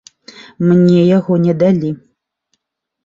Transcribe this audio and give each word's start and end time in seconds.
Мне 0.69 1.03
яго 1.17 1.33
не 1.45 1.53
далі. 1.65 1.89